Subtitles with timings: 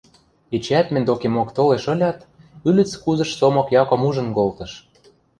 [0.55, 2.19] Эчеӓт мӹнь докемок толеш ылят,
[2.67, 4.71] ӱлӹц кузыш Сомок Яком ужын колтыш.